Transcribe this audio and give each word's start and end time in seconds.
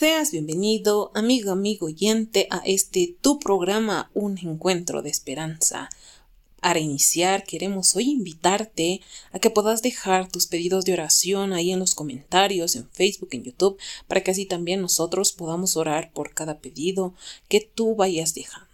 Seas 0.00 0.30
bienvenido, 0.30 1.12
amigo, 1.14 1.50
amigo 1.50 1.84
oyente, 1.84 2.46
a 2.48 2.62
este 2.64 3.18
tu 3.20 3.38
programa 3.38 4.10
Un 4.14 4.38
Encuentro 4.38 5.02
de 5.02 5.10
Esperanza. 5.10 5.90
Para 6.62 6.78
iniciar, 6.78 7.44
queremos 7.44 7.94
hoy 7.94 8.08
invitarte 8.12 9.02
a 9.30 9.40
que 9.40 9.50
puedas 9.50 9.82
dejar 9.82 10.32
tus 10.32 10.46
pedidos 10.46 10.86
de 10.86 10.94
oración 10.94 11.52
ahí 11.52 11.70
en 11.70 11.80
los 11.80 11.94
comentarios, 11.94 12.76
en 12.76 12.88
Facebook, 12.88 13.28
en 13.32 13.42
YouTube, 13.44 13.78
para 14.08 14.22
que 14.22 14.30
así 14.30 14.46
también 14.46 14.80
nosotros 14.80 15.32
podamos 15.32 15.76
orar 15.76 16.10
por 16.14 16.32
cada 16.32 16.60
pedido 16.60 17.12
que 17.48 17.60
tú 17.60 17.94
vayas 17.94 18.32
dejando. 18.32 18.68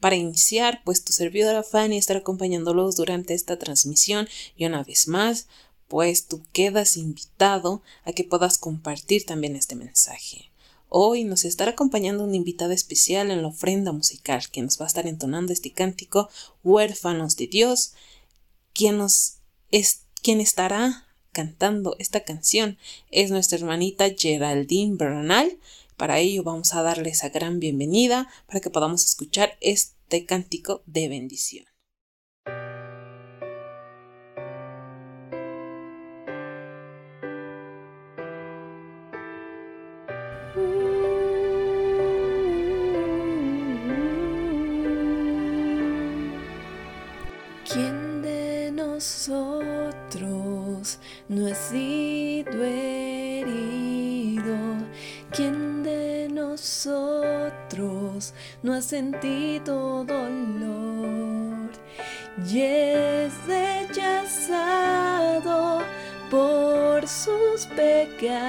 Para 0.00 0.16
iniciar, 0.16 0.82
pues 0.84 1.04
tu 1.04 1.12
servidora 1.12 1.62
Fanny 1.62 1.98
estará 1.98 2.18
acompañándolos 2.18 2.96
durante 2.96 3.34
esta 3.34 3.60
transmisión 3.60 4.28
y 4.56 4.64
una 4.64 4.82
vez 4.82 5.06
más, 5.06 5.46
pues 5.88 6.26
tú 6.26 6.42
quedas 6.52 6.96
invitado 6.96 7.82
a 8.04 8.12
que 8.12 8.24
puedas 8.24 8.58
compartir 8.58 9.24
también 9.24 9.56
este 9.56 9.74
mensaje. 9.74 10.47
Hoy 10.90 11.24
nos 11.24 11.44
estará 11.44 11.72
acompañando 11.72 12.24
una 12.24 12.36
invitada 12.36 12.72
especial 12.72 13.30
en 13.30 13.42
la 13.42 13.48
ofrenda 13.48 13.92
musical 13.92 14.48
que 14.50 14.62
nos 14.62 14.80
va 14.80 14.86
a 14.86 14.88
estar 14.88 15.06
entonando 15.06 15.52
este 15.52 15.70
cántico 15.70 16.30
Huérfanos 16.64 17.36
de 17.36 17.46
Dios, 17.46 17.92
quien 18.72 18.96
nos 18.96 19.38
es, 19.70 20.06
quien 20.22 20.40
estará 20.40 21.06
cantando 21.32 21.94
esta 21.98 22.24
canción 22.24 22.78
es 23.10 23.30
nuestra 23.30 23.58
hermanita 23.58 24.06
Geraldine 24.16 24.96
Bernal. 24.96 25.58
Para 25.98 26.20
ello 26.20 26.42
vamos 26.42 26.72
a 26.72 26.82
darle 26.82 27.10
esa 27.10 27.28
gran 27.28 27.60
bienvenida 27.60 28.26
para 28.46 28.60
que 28.60 28.70
podamos 28.70 29.04
escuchar 29.04 29.58
este 29.60 30.24
cántico 30.24 30.82
de 30.86 31.08
bendición. 31.08 31.66
No 58.88 58.96
ha 58.96 59.00
sentido 59.02 60.04
dolor? 60.04 61.70
Y 62.46 62.60
es 62.60 63.32
rechazado 63.46 64.62
por 66.30 67.06
sus 67.06 67.66
pecados. 67.76 68.44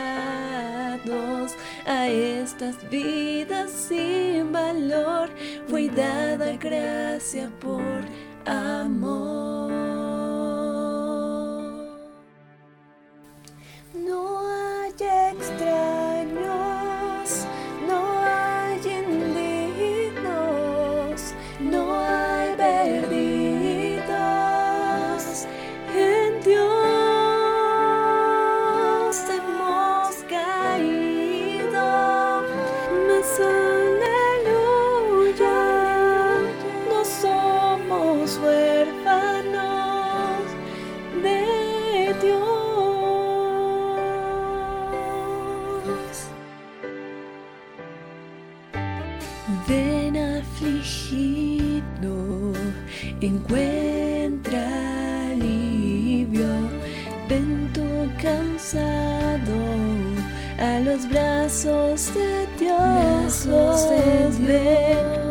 A 1.86 2.08
estas 2.08 2.90
vidas 2.90 3.72
sin 3.72 4.52
valor 4.52 5.30
fue 5.68 5.90
dada 5.90 6.56
gracia 6.58 7.52
por 7.60 8.06
amor. 8.46 9.40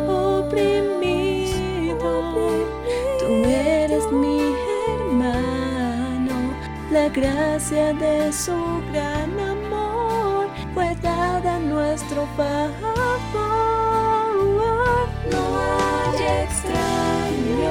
oprimido. 0.07 1.97
Tú 3.19 3.45
eres 3.45 4.11
mi 4.11 4.55
hermano, 4.87 6.35
la 6.91 7.09
gracia 7.09 7.93
de 7.93 8.31
su 8.33 8.55
gran 8.91 9.39
amor 9.39 10.47
fue 10.73 10.95
dada 11.01 11.57
a 11.57 11.59
nuestro 11.59 12.25
favor. 12.37 12.69
No 15.31 15.41
hay 15.59 16.17
extraños, 16.43 17.69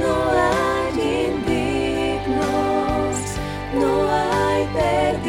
no 0.00 0.14
hay 0.32 0.94
indignos, 1.30 3.16
no 3.74 3.90
hay 4.10 4.62
perdidos. 4.74 5.27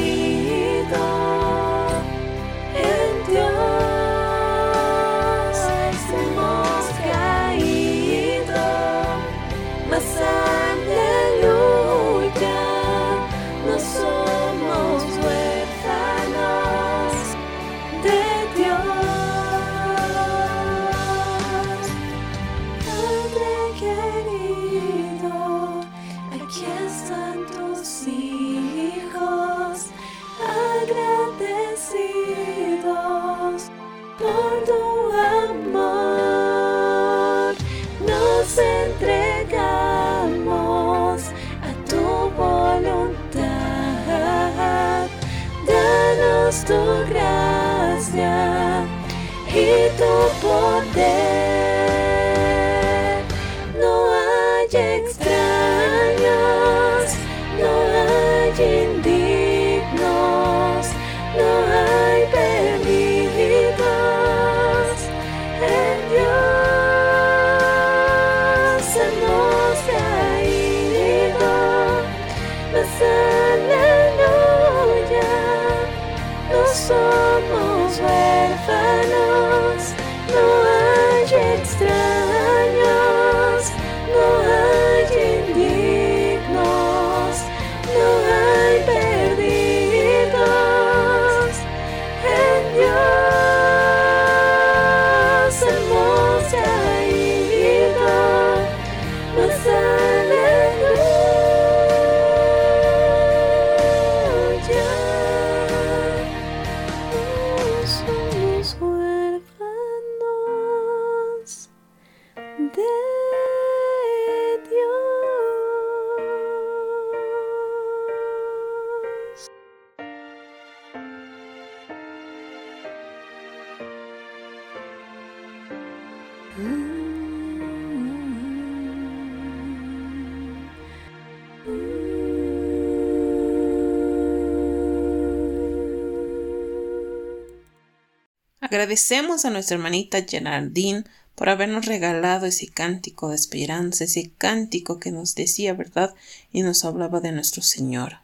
Agradecemos 138.69 139.45
a 139.45 139.49
nuestra 139.49 139.77
hermanita 139.77 140.23
Geraldine 140.29 141.03
por 141.33 141.49
habernos 141.49 141.87
regalado 141.87 142.45
ese 142.45 142.67
cántico 142.67 143.29
de 143.29 143.35
esperanza, 143.35 144.03
ese 144.03 144.29
cántico 144.37 144.99
que 144.99 145.11
nos 145.11 145.33
decía 145.33 145.73
verdad 145.73 146.13
y 146.51 146.61
nos 146.61 146.85
hablaba 146.85 147.19
de 147.19 147.31
nuestro 147.31 147.63
Señor. 147.63 148.17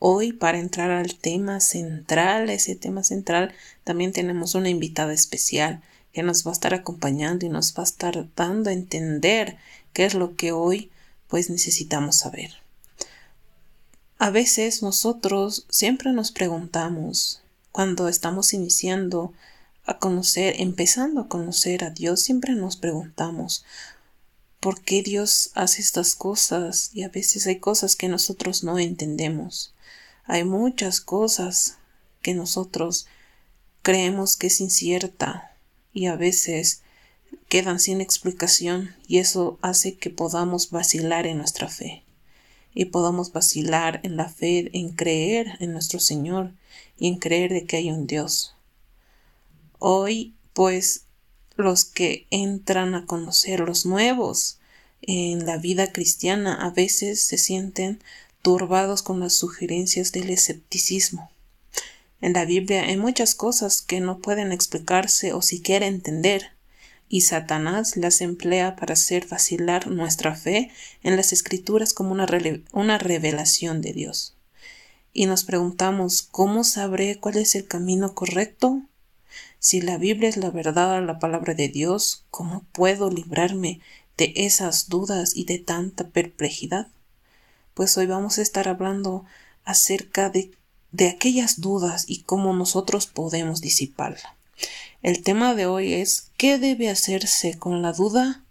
Hoy, 0.00 0.32
para 0.32 0.58
entrar 0.58 0.90
al 0.90 1.14
tema 1.14 1.60
central, 1.60 2.50
ese 2.50 2.74
tema 2.74 3.04
central, 3.04 3.54
también 3.84 4.10
tenemos 4.12 4.56
una 4.56 4.70
invitada 4.70 5.12
especial 5.12 5.82
que 6.12 6.24
nos 6.24 6.44
va 6.44 6.50
a 6.50 6.54
estar 6.54 6.74
acompañando 6.74 7.46
y 7.46 7.48
nos 7.48 7.72
va 7.76 7.84
a 7.84 7.86
estar 7.86 8.26
dando 8.34 8.70
a 8.70 8.72
entender 8.72 9.56
qué 9.92 10.04
es 10.04 10.14
lo 10.14 10.34
que 10.34 10.50
hoy 10.50 10.90
pues 11.28 11.48
necesitamos 11.48 12.16
saber. 12.16 12.54
A 14.18 14.30
veces 14.30 14.82
nosotros 14.82 15.64
siempre 15.68 16.12
nos 16.12 16.32
preguntamos 16.32 17.40
cuando 17.70 18.08
estamos 18.08 18.52
iniciando 18.52 19.32
a 19.90 19.98
conocer, 19.98 20.54
empezando 20.58 21.20
a 21.20 21.28
conocer 21.28 21.82
a 21.82 21.90
Dios, 21.90 22.22
siempre 22.22 22.54
nos 22.54 22.76
preguntamos 22.76 23.64
por 24.60 24.80
qué 24.82 25.02
Dios 25.02 25.50
hace 25.54 25.82
estas 25.82 26.14
cosas 26.14 26.90
y 26.94 27.02
a 27.02 27.08
veces 27.08 27.48
hay 27.48 27.58
cosas 27.58 27.96
que 27.96 28.06
nosotros 28.06 28.62
no 28.62 28.78
entendemos. 28.78 29.74
Hay 30.26 30.44
muchas 30.44 31.00
cosas 31.00 31.78
que 32.22 32.34
nosotros 32.34 33.08
creemos 33.82 34.36
que 34.36 34.46
es 34.46 34.60
incierta 34.60 35.56
y 35.92 36.06
a 36.06 36.14
veces 36.14 36.82
quedan 37.48 37.80
sin 37.80 38.00
explicación 38.00 38.94
y 39.08 39.18
eso 39.18 39.58
hace 39.60 39.96
que 39.96 40.10
podamos 40.10 40.70
vacilar 40.70 41.26
en 41.26 41.38
nuestra 41.38 41.68
fe 41.68 42.04
y 42.74 42.84
podamos 42.84 43.32
vacilar 43.32 43.98
en 44.04 44.16
la 44.16 44.28
fe, 44.28 44.70
en 44.72 44.90
creer 44.90 45.56
en 45.58 45.72
nuestro 45.72 45.98
Señor 45.98 46.52
y 46.96 47.08
en 47.08 47.16
creer 47.16 47.52
de 47.52 47.64
que 47.64 47.78
hay 47.78 47.90
un 47.90 48.06
Dios. 48.06 48.54
Hoy, 49.82 50.34
pues, 50.52 51.06
los 51.56 51.86
que 51.86 52.26
entran 52.30 52.94
a 52.94 53.06
conocer 53.06 53.60
los 53.60 53.86
nuevos 53.86 54.58
en 55.00 55.46
la 55.46 55.56
vida 55.56 55.90
cristiana 55.90 56.54
a 56.54 56.68
veces 56.68 57.22
se 57.22 57.38
sienten 57.38 57.98
turbados 58.42 59.00
con 59.00 59.20
las 59.20 59.32
sugerencias 59.32 60.12
del 60.12 60.28
escepticismo. 60.28 61.30
En 62.20 62.34
la 62.34 62.44
Biblia 62.44 62.82
hay 62.82 62.98
muchas 62.98 63.34
cosas 63.34 63.80
que 63.80 64.00
no 64.00 64.18
pueden 64.18 64.52
explicarse 64.52 65.32
o 65.32 65.40
siquiera 65.40 65.86
entender, 65.86 66.50
y 67.08 67.22
Satanás 67.22 67.96
las 67.96 68.20
emplea 68.20 68.76
para 68.76 68.92
hacer 68.92 69.28
vacilar 69.28 69.86
nuestra 69.86 70.36
fe 70.36 70.70
en 71.02 71.16
las 71.16 71.32
escrituras 71.32 71.94
como 71.94 72.12
una, 72.12 72.26
una 72.72 72.98
revelación 72.98 73.80
de 73.80 73.94
Dios. 73.94 74.36
Y 75.14 75.24
nos 75.24 75.44
preguntamos 75.44 76.20
¿cómo 76.20 76.64
sabré 76.64 77.18
cuál 77.18 77.38
es 77.38 77.54
el 77.54 77.66
camino 77.66 78.14
correcto? 78.14 78.82
Si 79.62 79.82
la 79.82 79.98
Biblia 79.98 80.30
es 80.30 80.38
la 80.38 80.50
verdad, 80.50 81.04
la 81.04 81.18
palabra 81.18 81.52
de 81.52 81.68
Dios, 81.68 82.24
¿cómo 82.30 82.64
puedo 82.72 83.10
librarme 83.10 83.82
de 84.16 84.32
esas 84.36 84.88
dudas 84.88 85.36
y 85.36 85.44
de 85.44 85.58
tanta 85.58 86.08
perplejidad? 86.08 86.88
Pues 87.74 87.98
hoy 87.98 88.06
vamos 88.06 88.38
a 88.38 88.42
estar 88.42 88.68
hablando 88.68 89.26
acerca 89.64 90.30
de, 90.30 90.50
de 90.92 91.08
aquellas 91.08 91.60
dudas 91.60 92.06
y 92.08 92.22
cómo 92.22 92.54
nosotros 92.54 93.06
podemos 93.06 93.60
disiparla. 93.60 94.34
El 95.02 95.22
tema 95.22 95.54
de 95.54 95.66
hoy 95.66 95.92
es 95.92 96.30
¿qué 96.38 96.58
debe 96.58 96.88
hacerse 96.88 97.58
con 97.58 97.82
la 97.82 97.92
duda? 97.92 98.42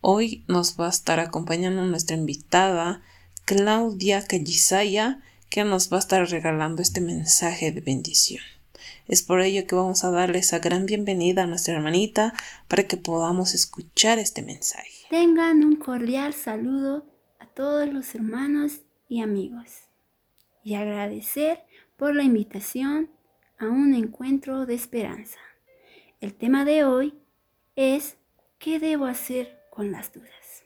Hoy 0.00 0.42
nos 0.48 0.76
va 0.76 0.86
a 0.86 0.90
estar 0.90 1.20
acompañando 1.20 1.84
nuestra 1.84 2.16
invitada 2.16 3.00
Claudia 3.44 4.26
Callisaya, 4.26 5.20
que 5.48 5.62
nos 5.62 5.92
va 5.92 5.98
a 5.98 6.00
estar 6.00 6.28
regalando 6.28 6.82
este 6.82 7.00
mensaje 7.00 7.70
de 7.70 7.80
bendición. 7.80 8.42
Es 9.08 9.22
por 9.22 9.40
ello 9.40 9.66
que 9.66 9.74
vamos 9.74 10.04
a 10.04 10.10
darle 10.10 10.38
esa 10.38 10.60
gran 10.60 10.86
bienvenida 10.86 11.42
a 11.42 11.46
nuestra 11.46 11.74
hermanita 11.74 12.32
para 12.68 12.84
que 12.84 12.96
podamos 12.96 13.52
escuchar 13.52 14.18
este 14.18 14.42
mensaje. 14.42 15.06
Tengan 15.10 15.64
un 15.64 15.76
cordial 15.76 16.34
saludo 16.34 17.04
a 17.40 17.46
todos 17.46 17.92
los 17.92 18.14
hermanos 18.14 18.82
y 19.08 19.20
amigos 19.20 19.88
y 20.62 20.74
agradecer 20.74 21.64
por 21.96 22.14
la 22.14 22.22
invitación 22.22 23.10
a 23.58 23.66
un 23.66 23.94
encuentro 23.94 24.66
de 24.66 24.74
esperanza. 24.74 25.38
El 26.20 26.34
tema 26.34 26.64
de 26.64 26.84
hoy 26.84 27.14
es 27.74 28.16
¿qué 28.58 28.78
debo 28.78 29.06
hacer 29.06 29.58
con 29.70 29.90
las 29.90 30.12
dudas? 30.12 30.62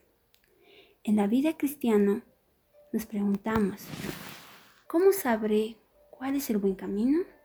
En 1.04 1.16
la 1.16 1.26
vida 1.26 1.56
cristiana 1.56 2.22
nos 2.92 3.06
preguntamos, 3.06 3.80
¿cómo 4.86 5.12
sabré 5.12 5.76
cuál 6.10 6.36
es 6.36 6.50
el 6.50 6.58
buen 6.58 6.74
camino? 6.74 7.35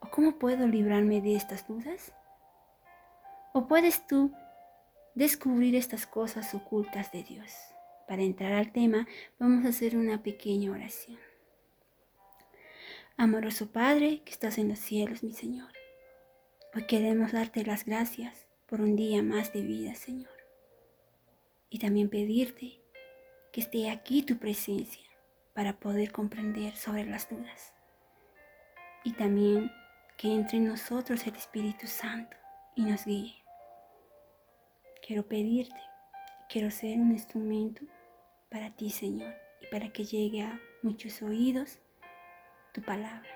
¿O 0.00 0.10
cómo 0.10 0.38
puedo 0.38 0.66
librarme 0.66 1.20
de 1.20 1.36
estas 1.36 1.68
dudas? 1.68 2.12
¿O 3.52 3.68
puedes 3.68 4.06
tú 4.06 4.32
descubrir 5.14 5.74
estas 5.74 6.06
cosas 6.06 6.54
ocultas 6.54 7.12
de 7.12 7.22
Dios? 7.22 7.52
Para 8.08 8.22
entrar 8.22 8.52
al 8.52 8.72
tema, 8.72 9.06
vamos 9.38 9.64
a 9.64 9.68
hacer 9.68 9.96
una 9.96 10.22
pequeña 10.22 10.72
oración. 10.72 11.18
Amoroso 13.16 13.70
Padre 13.70 14.22
que 14.24 14.32
estás 14.32 14.56
en 14.56 14.70
los 14.70 14.78
cielos, 14.78 15.22
mi 15.22 15.32
Señor, 15.32 15.70
hoy 16.74 16.86
queremos 16.86 17.32
darte 17.32 17.64
las 17.64 17.84
gracias 17.84 18.46
por 18.66 18.80
un 18.80 18.96
día 18.96 19.22
más 19.22 19.52
de 19.52 19.60
vida, 19.60 19.94
Señor. 19.94 20.32
Y 21.68 21.78
también 21.78 22.08
pedirte 22.08 22.80
que 23.52 23.60
esté 23.60 23.90
aquí 23.90 24.22
tu 24.22 24.38
presencia 24.38 25.04
para 25.52 25.78
poder 25.78 26.12
comprender 26.12 26.76
sobre 26.76 27.04
las 27.04 27.28
dudas. 27.28 27.74
Y 29.04 29.12
también 29.12 29.70
que 30.20 30.28
entre 30.28 30.58
en 30.58 30.68
nosotros 30.68 31.26
el 31.26 31.34
Espíritu 31.34 31.86
Santo 31.86 32.36
y 32.74 32.82
nos 32.82 33.06
guíe. 33.06 33.42
Quiero 35.00 35.26
pedirte, 35.26 35.80
quiero 36.50 36.70
ser 36.70 36.98
un 36.98 37.12
instrumento 37.12 37.80
para 38.50 38.70
ti, 38.76 38.90
Señor, 38.90 39.34
y 39.62 39.66
para 39.68 39.90
que 39.90 40.04
llegue 40.04 40.42
a 40.42 40.60
muchos 40.82 41.22
oídos 41.22 41.78
tu 42.74 42.82
palabra. 42.82 43.30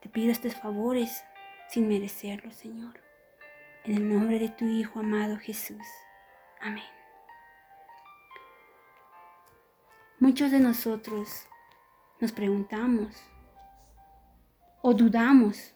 Te 0.00 0.08
pido 0.08 0.32
estos 0.32 0.56
favores 0.56 1.22
sin 1.68 1.86
merecerlos, 1.86 2.56
Señor. 2.56 3.00
En 3.84 3.98
el 3.98 4.08
nombre 4.12 4.40
de 4.40 4.48
tu 4.48 4.64
Hijo 4.64 4.98
amado 4.98 5.36
Jesús. 5.36 5.86
Amén. 6.60 6.82
Muchos 10.18 10.50
de 10.50 10.58
nosotros 10.58 11.46
nos 12.18 12.32
preguntamos, 12.32 13.14
o 14.80 14.94
dudamos, 14.94 15.74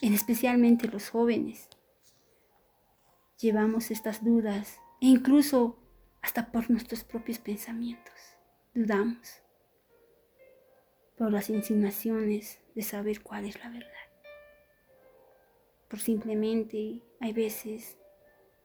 en 0.00 0.14
especialmente 0.14 0.86
los 0.88 1.10
jóvenes. 1.10 1.68
Llevamos 3.40 3.90
estas 3.90 4.24
dudas 4.24 4.78
e 5.00 5.06
incluso 5.06 5.76
hasta 6.22 6.52
por 6.52 6.70
nuestros 6.70 7.02
propios 7.04 7.38
pensamientos. 7.38 8.14
Dudamos 8.74 9.42
por 11.18 11.32
las 11.32 11.50
insinuaciones 11.50 12.60
de 12.74 12.82
saber 12.82 13.22
cuál 13.22 13.46
es 13.46 13.58
la 13.58 13.68
verdad. 13.68 13.90
Por 15.88 16.00
simplemente 16.00 17.02
hay 17.20 17.32
veces 17.32 17.96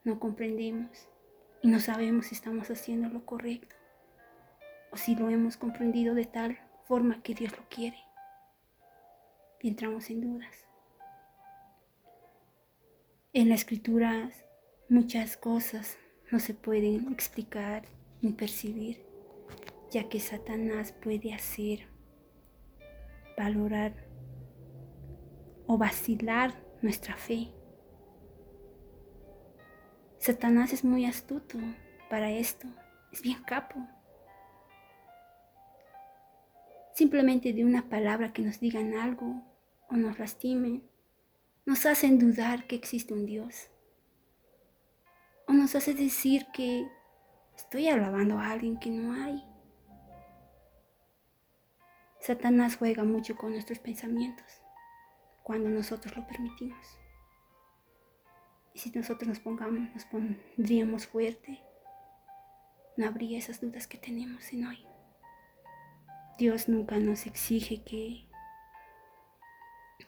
no 0.03 0.19
comprendemos 0.19 1.07
y 1.61 1.69
no 1.69 1.79
sabemos 1.79 2.27
si 2.27 2.35
estamos 2.35 2.69
haciendo 2.69 3.09
lo 3.09 3.25
correcto 3.25 3.75
o 4.91 4.97
si 4.97 5.15
lo 5.15 5.29
hemos 5.29 5.57
comprendido 5.57 6.13
de 6.13 6.25
tal 6.25 6.59
forma 6.85 7.21
que 7.23 7.35
Dios 7.35 7.51
lo 7.57 7.63
quiere 7.69 7.97
y 9.61 9.67
entramos 9.67 10.09
en 10.09 10.21
dudas. 10.21 10.67
En 13.33 13.49
la 13.49 13.55
escritura 13.55 14.29
muchas 14.89 15.37
cosas 15.37 15.97
no 16.31 16.39
se 16.39 16.53
pueden 16.53 17.11
explicar 17.11 17.83
ni 18.21 18.33
percibir, 18.33 19.05
ya 19.89 20.09
que 20.09 20.19
Satanás 20.19 20.91
puede 20.91 21.33
hacer 21.33 21.87
valorar 23.37 23.93
o 25.65 25.77
vacilar 25.77 26.53
nuestra 26.81 27.15
fe. 27.15 27.53
Satanás 30.19 30.73
es 30.73 30.83
muy 30.83 31.05
astuto 31.05 31.57
para 32.09 32.31
esto, 32.31 32.67
es 33.11 33.21
bien 33.21 33.41
capo. 33.43 33.79
Simplemente 36.93 37.53
de 37.53 37.63
una 37.63 37.89
palabra 37.89 38.33
que 38.33 38.41
nos 38.41 38.59
digan 38.59 38.93
algo 38.93 39.50
o 39.91 39.95
nos 39.95 40.17
lastimen, 40.17 40.89
nos 41.65 41.85
hacen 41.85 42.17
dudar 42.17 42.65
que 42.65 42.75
existe 42.75 43.13
un 43.13 43.25
Dios. 43.25 43.69
O 45.47 45.53
nos 45.53 45.75
hace 45.75 45.93
decir 45.93 46.47
que 46.53 46.87
estoy 47.57 47.89
alabando 47.89 48.39
a 48.39 48.51
alguien 48.51 48.79
que 48.79 48.89
no 48.89 49.13
hay. 49.13 49.43
Satanás 52.21 52.77
juega 52.77 53.03
mucho 53.03 53.35
con 53.35 53.51
nuestros 53.51 53.79
pensamientos 53.79 54.61
cuando 55.43 55.69
nosotros 55.69 56.15
lo 56.15 56.25
permitimos. 56.25 56.97
Y 58.73 58.79
si 58.79 58.91
nosotros 58.91 59.27
nos 59.27 59.39
pongamos, 59.39 59.93
nos 59.93 60.05
pondríamos 60.05 61.07
fuerte, 61.07 61.61
no 62.95 63.05
habría 63.05 63.37
esas 63.37 63.59
dudas 63.59 63.87
que 63.87 63.97
tenemos 63.97 64.53
en 64.53 64.67
hoy. 64.67 64.85
Dios 66.37 66.69
nunca 66.69 66.97
nos 66.97 67.25
exige 67.25 67.83
que 67.83 68.30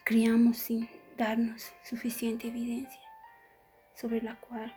criamos 0.03 0.57
sin 0.57 0.89
darnos 1.17 1.71
suficiente 1.83 2.47
evidencia 2.47 3.01
sobre 3.95 4.21
la 4.21 4.35
cual 4.35 4.73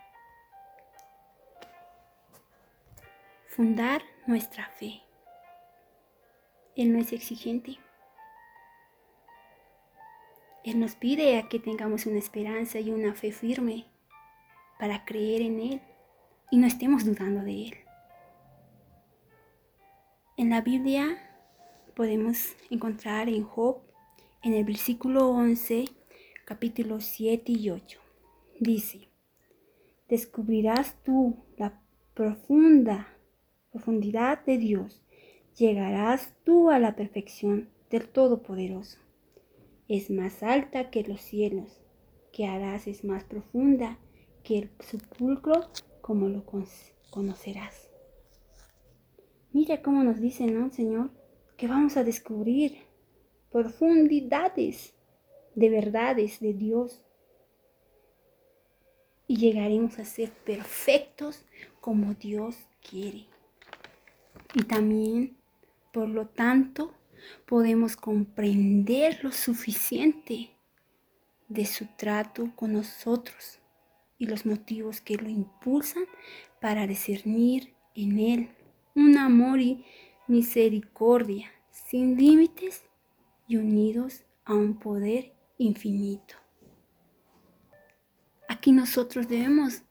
fundar 3.49 4.03
nuestra 4.27 4.69
fe. 4.69 5.01
Él 6.77 6.93
no 6.93 6.99
es 6.99 7.13
exigente. 7.13 7.79
Él 10.63 10.79
nos 10.79 10.95
pide 10.95 11.39
a 11.39 11.49
que 11.49 11.59
tengamos 11.59 12.05
una 12.07 12.19
esperanza 12.19 12.79
y 12.81 12.91
una 12.91 13.15
fe 13.15 13.33
firme 13.33 13.87
para 14.79 15.05
creer 15.07 15.41
en 15.41 15.61
Él 15.61 15.81
y 16.51 16.59
no 16.59 16.67
estemos 16.67 17.05
dudando 17.07 17.43
de 17.43 17.69
Él. 17.69 17.77
En 20.37 20.51
la 20.51 20.61
Biblia 20.61 21.17
podemos 21.95 22.57
encontrar 22.69 23.31
en 23.31 23.45
Job, 23.45 23.86
en 24.47 24.55
el 24.55 24.63
versículo 24.63 25.29
11, 25.31 25.87
capítulo 26.45 27.01
7 27.01 27.51
y 27.51 27.71
8. 27.71 27.99
Dice, 28.61 29.09
descubrirás 30.09 30.95
tú 31.03 31.39
la 31.57 31.83
profunda 32.15 33.09
profundidad 33.73 34.45
de 34.45 34.59
Dios, 34.59 35.03
llegarás 35.57 36.33
tú 36.45 36.71
a 36.71 36.79
la 36.79 36.95
perfección 36.95 37.71
del 37.91 38.09
Todopoderoso. 38.09 39.01
Es 39.89 40.11
más 40.11 40.45
alta 40.45 40.91
que 40.91 41.03
los 41.03 41.21
cielos, 41.21 41.83
que 42.33 42.47
harás 42.47 42.87
es 42.87 43.03
más 43.03 43.25
profunda 43.25 43.99
que 44.45 44.59
el 44.59 44.71
sepulcro, 44.79 45.67
como 46.01 46.29
lo 46.29 46.45
conocerás. 47.11 47.91
Mira 49.53 49.83
cómo 49.83 50.05
nos 50.05 50.21
dice, 50.21 50.47
¿no, 50.47 50.71
Señor? 50.71 51.11
Que 51.57 51.67
vamos 51.67 51.97
a 51.97 52.05
descubrir 52.05 52.86
profundidades 53.51 54.95
de 55.55 55.71
verdades 55.71 56.41
de 56.41 56.53
Dios 56.53 57.03
y 59.27 59.37
llegaremos 59.37 59.99
a 59.99 60.05
ser 60.05 60.31
perfectos 60.31 61.45
como 61.81 62.15
Dios 62.15 62.57
quiere. 62.89 63.27
Y 64.55 64.63
también, 64.63 65.37
por 65.93 66.09
lo 66.09 66.27
tanto, 66.27 66.95
podemos 67.47 67.97
comprender 67.97 69.23
lo 69.25 69.33
suficiente 69.33 70.51
de 71.49 71.65
su 71.65 71.87
trato 71.97 72.51
con 72.57 72.73
nosotros 72.73 73.61
y 74.19 74.27
los 74.27 74.47
motivos 74.47 75.01
que 75.01 75.17
lo 75.17 75.29
impulsan 75.29 76.05
para 76.61 76.87
discernir 76.87 77.75
en 77.95 78.19
él 78.19 78.49
un 78.95 79.19
amor 79.19 79.61
y 79.61 79.85
misericordia 80.27 81.51
sin 81.71 82.17
límites 82.17 82.86
y 83.47 83.57
unidos 83.57 84.25
a 84.45 84.55
un 84.55 84.79
poder 84.79 85.33
infinito. 85.59 86.35
Aquí 88.49 88.73
nosotros 88.73 89.29
debemos 89.29 89.83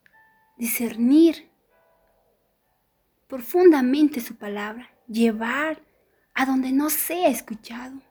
discernir 0.58 1.50
profundamente 3.28 4.22
su 4.22 4.36
palabra, 4.36 4.90
llevar 5.08 5.82
a 6.34 6.46
donde 6.46 6.72
no 6.72 6.90
sea 6.90 7.30
escuchado, 7.30 8.02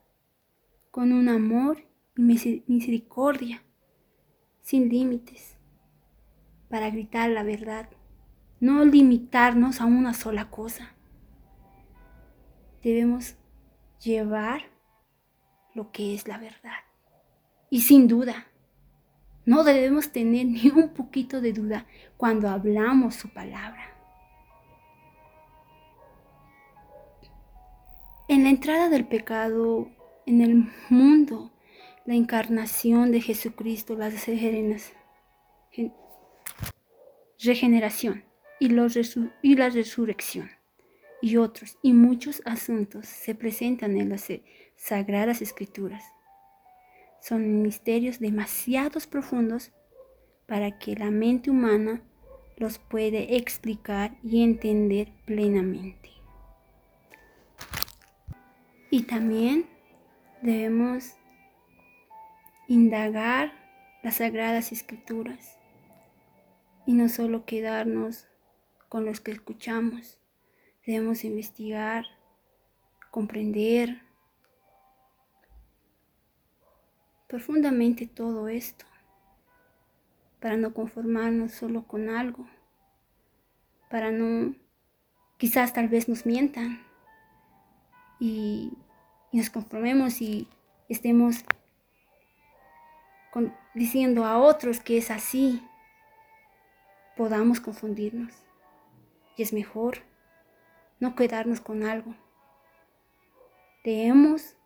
con 0.90 1.12
un 1.12 1.28
amor 1.28 1.86
y 2.16 2.22
misericordia, 2.66 3.62
sin 4.62 4.88
límites, 4.88 5.56
para 6.68 6.90
gritar 6.90 7.30
la 7.30 7.42
verdad, 7.42 7.88
no 8.60 8.84
limitarnos 8.84 9.80
a 9.80 9.84
una 9.84 10.14
sola 10.14 10.50
cosa. 10.50 10.94
Debemos 12.82 13.36
llevar 14.00 14.73
lo 15.74 15.90
que 15.90 16.14
es 16.14 16.26
la 16.26 16.38
verdad. 16.38 16.84
Y 17.70 17.80
sin 17.80 18.08
duda, 18.08 18.46
no 19.44 19.64
debemos 19.64 20.10
tener 20.10 20.46
ni 20.46 20.68
un 20.70 20.90
poquito 20.90 21.40
de 21.40 21.52
duda 21.52 21.86
cuando 22.16 22.48
hablamos 22.48 23.14
su 23.16 23.28
palabra. 23.32 23.90
En 28.28 28.44
la 28.44 28.50
entrada 28.50 28.88
del 28.88 29.06
pecado 29.06 29.90
en 30.26 30.40
el 30.40 30.66
mundo, 30.88 31.52
la 32.06 32.14
encarnación 32.14 33.12
de 33.12 33.20
Jesucristo, 33.20 33.96
las 33.96 34.26
regeneración 37.38 38.24
y, 38.58 38.68
y 39.42 39.56
la 39.56 39.68
resurrección 39.68 40.50
y 41.20 41.36
otros 41.36 41.78
y 41.82 41.92
muchos 41.92 42.42
asuntos 42.44 43.06
se 43.06 43.34
presentan 43.34 43.96
en 43.96 44.10
las 44.10 44.30
sagradas 44.84 45.40
escrituras. 45.40 46.04
Son 47.18 47.62
misterios 47.62 48.20
demasiados 48.20 49.06
profundos 49.06 49.72
para 50.46 50.78
que 50.78 50.94
la 50.94 51.10
mente 51.10 51.50
humana 51.50 52.02
los 52.58 52.78
puede 52.78 53.36
explicar 53.36 54.14
y 54.22 54.44
entender 54.44 55.10
plenamente. 55.24 56.10
Y 58.90 59.04
también 59.04 59.66
debemos 60.42 61.14
indagar 62.68 63.54
las 64.02 64.16
sagradas 64.16 64.70
escrituras 64.70 65.58
y 66.86 66.92
no 66.92 67.08
solo 67.08 67.46
quedarnos 67.46 68.28
con 68.90 69.06
los 69.06 69.20
que 69.20 69.32
escuchamos. 69.32 70.18
Debemos 70.86 71.24
investigar, 71.24 72.04
comprender 73.10 74.03
profundamente 77.26 78.06
todo 78.06 78.48
esto 78.48 78.84
para 80.40 80.56
no 80.56 80.74
conformarnos 80.74 81.52
solo 81.52 81.86
con 81.86 82.10
algo, 82.10 82.46
para 83.88 84.10
no, 84.10 84.54
quizás 85.38 85.72
tal 85.72 85.88
vez 85.88 86.08
nos 86.08 86.26
mientan 86.26 86.84
y 88.20 88.72
nos 89.32 89.50
conformemos 89.50 90.20
y 90.20 90.48
estemos 90.88 91.44
diciendo 93.74 94.24
a 94.24 94.38
otros 94.38 94.80
que 94.80 94.98
es 94.98 95.10
así, 95.10 95.66
podamos 97.16 97.60
confundirnos. 97.60 98.32
Y 99.36 99.42
es 99.42 99.52
mejor 99.52 99.98
no 101.00 101.16
quedarnos 101.16 101.60
con 101.60 101.82
algo. 101.82 102.14
Debemos 103.84 104.56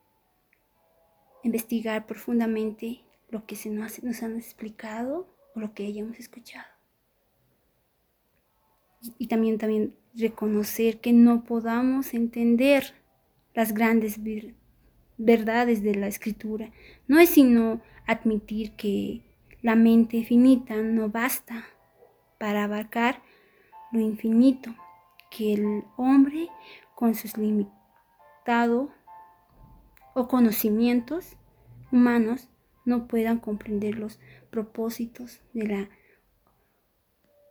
investigar 1.42 2.06
profundamente 2.06 3.04
lo 3.30 3.46
que 3.46 3.56
se 3.56 3.70
nos, 3.70 4.22
han 4.22 4.36
explicado 4.36 5.28
o 5.54 5.60
lo 5.60 5.74
que 5.74 5.86
hayamos 5.86 6.18
escuchado. 6.18 6.66
Y 9.18 9.28
también, 9.28 9.58
también 9.58 9.94
reconocer 10.14 11.00
que 11.00 11.12
no 11.12 11.44
podamos 11.44 12.14
entender 12.14 12.94
las 13.54 13.72
grandes 13.72 14.18
verdades 15.16 15.82
de 15.82 15.94
la 15.94 16.08
escritura. 16.08 16.70
No 17.06 17.18
es 17.18 17.30
sino 17.30 17.80
admitir 18.06 18.72
que 18.72 19.22
la 19.62 19.76
mente 19.76 20.24
finita 20.24 20.76
no 20.76 21.08
basta 21.08 21.64
para 22.38 22.64
abarcar 22.64 23.22
lo 23.92 24.00
infinito, 24.00 24.74
que 25.30 25.54
el 25.54 25.84
hombre 25.96 26.48
con 26.94 27.14
sus 27.14 27.36
limitados 27.36 28.90
o 30.18 30.26
conocimientos 30.26 31.36
humanos 31.92 32.48
no 32.84 33.06
puedan 33.06 33.38
comprender 33.38 33.96
los 33.96 34.18
propósitos 34.50 35.40
de 35.52 35.68
la 35.68 35.90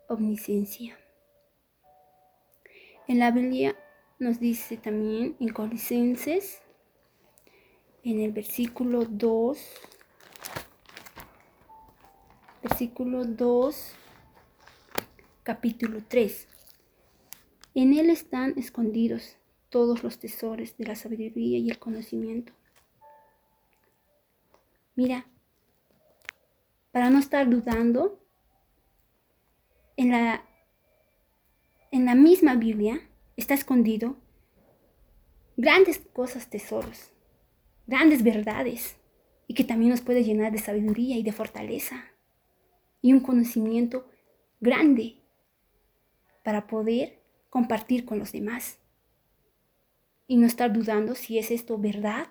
omnisciencia. 0.09 0.97
En 3.07 3.19
la 3.19 3.31
Biblia 3.31 3.73
nos 4.19 4.41
dice 4.41 4.75
también 4.75 5.37
en 5.39 5.47
Colosenses, 5.47 6.61
en 8.03 8.19
el 8.19 8.33
versículo 8.33 9.05
2, 9.05 9.57
versículo 12.63 13.23
2, 13.23 13.93
capítulo 15.43 16.01
3. 16.05 16.47
En 17.75 17.93
él 17.93 18.09
están 18.09 18.55
escondidos 18.57 19.37
todos 19.69 20.03
los 20.03 20.19
tesoros 20.19 20.77
de 20.77 20.85
la 20.85 20.95
sabiduría 20.95 21.57
y 21.57 21.69
el 21.69 21.79
conocimiento. 21.79 22.53
Mira, 24.95 25.27
para 26.91 27.09
no 27.09 27.19
estar 27.19 27.49
dudando, 27.49 28.19
en 29.97 30.11
la, 30.11 30.43
en 31.91 32.05
la 32.05 32.15
misma 32.15 32.55
Biblia 32.55 33.01
está 33.35 33.53
escondido 33.53 34.15
grandes 35.57 35.99
cosas, 35.99 36.49
tesoros, 36.49 37.11
grandes 37.87 38.23
verdades 38.23 38.97
y 39.47 39.53
que 39.53 39.63
también 39.63 39.91
nos 39.91 40.01
puede 40.01 40.23
llenar 40.23 40.51
de 40.51 40.59
sabiduría 40.59 41.17
y 41.17 41.23
de 41.23 41.31
fortaleza. 41.31 42.05
y 42.99 43.13
un 43.13 43.19
conocimiento 43.19 44.09
grande 44.59 45.21
para 46.43 46.65
poder 46.65 47.21
compartir 47.49 48.05
con 48.05 48.17
los 48.17 48.31
demás 48.31 48.79
y 50.27 50.37
no 50.37 50.45
estar 50.45 50.73
dudando 50.73 51.15
si 51.15 51.39
es 51.39 51.51
esto 51.51 51.77
verdad 51.77 52.27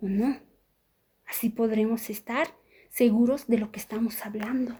o 0.00 0.08
no. 0.08 0.38
Así 1.26 1.50
podremos 1.50 2.08
estar 2.10 2.48
seguros 2.88 3.46
de 3.46 3.58
lo 3.58 3.70
que 3.70 3.80
estamos 3.80 4.24
hablando. 4.24 4.78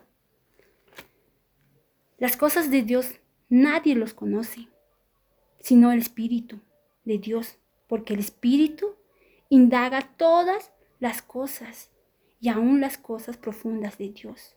Las 2.19 2.37
cosas 2.37 2.71
de 2.71 2.83
Dios 2.83 3.15
nadie 3.49 3.95
los 3.95 4.15
conoce, 4.15 4.69
sino 5.61 5.93
el 5.93 6.01
Espíritu 6.01 6.61
de 7.05 7.19
Dios, 7.19 7.59
porque 7.89 8.15
el 8.15 8.21
Espíritu 8.21 8.95
indaga 9.49 10.03
todas 10.17 10.73
las 10.99 11.23
cosas 11.23 11.91
y 12.41 12.49
aún 12.49 12.81
las 12.81 12.99
cosas 12.99 13.37
profundas 13.37 13.99
de 13.99 14.11
Dios. 14.11 14.57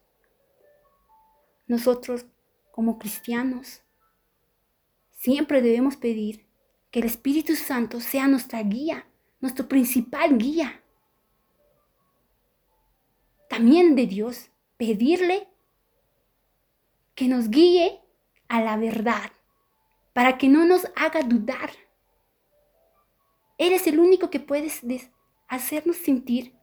Nosotros, 1.68 2.26
como 2.72 3.00
cristianos, 3.00 3.82
siempre 5.12 5.62
debemos 5.62 5.96
pedir 5.96 6.46
que 6.94 7.00
el 7.00 7.08
Espíritu 7.08 7.56
Santo 7.56 8.00
sea 8.00 8.28
nuestra 8.28 8.62
guía, 8.62 9.08
nuestro 9.42 9.68
principal 9.68 10.38
guía. 10.38 10.84
También 13.50 13.96
de 13.96 14.06
Dios, 14.06 14.52
pedirle 14.78 15.48
que 17.16 17.28
nos 17.28 17.50
guíe 17.50 18.00
a 18.48 18.62
la 18.62 18.78
verdad, 18.78 19.32
para 20.14 20.38
que 20.38 20.50
no 20.50 20.66
nos 20.66 20.86
haga 20.96 21.24
dudar. 21.24 21.72
Él 23.58 23.74
es 23.74 23.88
el 23.88 24.00
único 24.00 24.30
que 24.30 24.40
puede 24.40 24.72
hacernos 25.48 25.98
sentir 25.98 26.54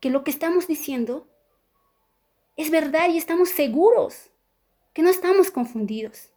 que 0.00 0.08
lo 0.08 0.24
que 0.24 0.30
estamos 0.30 0.66
diciendo 0.66 1.28
es 2.56 2.70
verdad 2.70 3.10
y 3.10 3.18
estamos 3.18 3.50
seguros, 3.50 4.30
que 4.94 5.02
no 5.02 5.10
estamos 5.10 5.50
confundidos. 5.50 6.32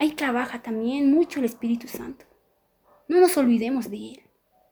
Ahí 0.00 0.12
trabaja 0.12 0.62
también 0.62 1.12
mucho 1.12 1.40
el 1.40 1.44
Espíritu 1.44 1.86
Santo. 1.86 2.24
No 3.06 3.20
nos 3.20 3.36
olvidemos 3.36 3.90
de 3.90 3.96
Él. 3.98 4.22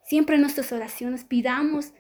Siempre 0.03 0.37
en 0.37 0.41
nuestras 0.41 0.73
oraciones 0.73 1.25
pidamos 1.25 1.93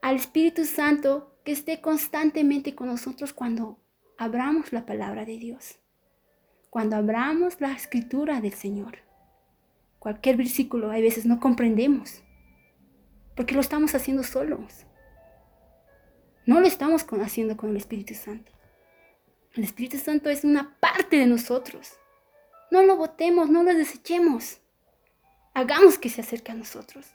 al 0.00 0.14
Espíritu 0.14 0.64
Santo 0.64 1.36
que 1.44 1.50
esté 1.50 1.80
constantemente 1.80 2.76
con 2.76 2.86
nosotros 2.86 3.32
cuando 3.32 3.80
abramos 4.18 4.72
la 4.72 4.86
palabra 4.86 5.24
de 5.24 5.36
Dios, 5.36 5.80
cuando 6.70 6.94
abramos 6.94 7.60
la 7.60 7.72
escritura 7.72 8.40
del 8.40 8.52
Señor. 8.52 8.98
Cualquier 9.98 10.36
versículo 10.36 10.92
a 10.92 11.00
veces 11.00 11.26
no 11.26 11.40
comprendemos, 11.40 12.22
porque 13.34 13.56
lo 13.56 13.60
estamos 13.60 13.96
haciendo 13.96 14.22
solos. 14.22 14.86
No 16.46 16.60
lo 16.60 16.68
estamos 16.68 17.04
haciendo 17.20 17.56
con 17.56 17.70
el 17.70 17.76
Espíritu 17.78 18.14
Santo. 18.14 18.52
El 19.58 19.64
Espíritu 19.64 19.98
Santo 19.98 20.30
es 20.30 20.44
una 20.44 20.78
parte 20.78 21.16
de 21.16 21.26
nosotros. 21.26 21.98
No 22.70 22.84
lo 22.84 22.96
botemos, 22.96 23.50
no 23.50 23.64
lo 23.64 23.74
desechemos. 23.74 24.60
Hagamos 25.52 25.98
que 25.98 26.10
se 26.10 26.20
acerque 26.20 26.52
a 26.52 26.54
nosotros. 26.54 27.06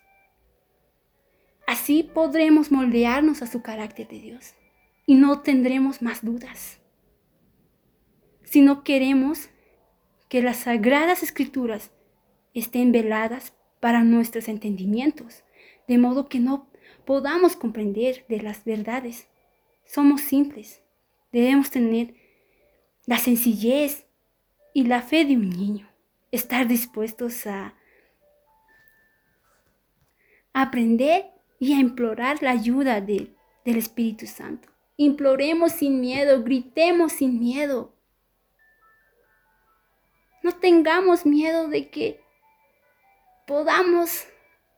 Así 1.66 2.04
podremos 2.04 2.70
moldearnos 2.70 3.42
a 3.42 3.48
su 3.48 3.62
carácter 3.62 4.10
de 4.10 4.20
Dios 4.20 4.56
y 5.06 5.16
no 5.16 5.40
tendremos 5.40 6.02
más 6.02 6.26
dudas. 6.26 6.80
Si 8.44 8.60
no 8.60 8.84
queremos 8.84 9.48
que 10.28 10.42
las 10.42 10.58
sagradas 10.58 11.24
escrituras 11.24 11.92
estén 12.54 12.92
veladas 12.92 13.54
para 13.80 14.04
nuestros 14.04 14.50
entendimientos, 14.50 15.46
de 15.88 15.98
modo 15.98 16.28
que 16.28 16.42
no 16.42 16.68
podamos 17.06 17.56
comprender 17.56 18.26
de 18.28 18.42
las 18.42 18.66
verdades. 18.66 19.30
Somos 19.86 20.20
simples. 20.20 20.82
Debemos 21.32 21.72
tener 21.72 22.22
la 23.06 23.18
sencillez 23.18 24.06
y 24.74 24.86
la 24.86 25.02
fe 25.02 25.26
de 25.26 25.36
un 25.36 25.50
niño. 25.50 25.90
Estar 26.32 26.68
dispuestos 26.68 27.46
a 27.46 27.76
aprender 30.54 31.26
y 31.60 31.74
a 31.74 31.80
implorar 31.80 32.42
la 32.42 32.52
ayuda 32.52 33.02
del 33.02 33.36
Espíritu 33.66 34.26
Santo. 34.28 34.70
Imploremos 34.98 35.74
sin 35.74 36.00
miedo, 36.00 36.44
gritemos 36.44 37.14
sin 37.14 37.40
miedo. 37.40 37.94
No 40.44 40.52
tengamos 40.52 41.26
miedo 41.26 41.68
de 41.68 41.90
que 41.90 42.22
podamos 43.48 44.28